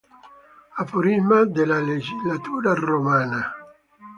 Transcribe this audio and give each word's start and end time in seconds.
Aforisma 0.79 1.45
della 1.45 1.79
legislatura 1.79 2.73
romana. 2.73 3.51